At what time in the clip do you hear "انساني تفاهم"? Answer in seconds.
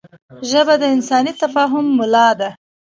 0.95-1.85